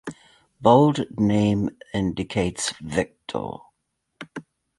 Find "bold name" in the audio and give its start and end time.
0.59-1.77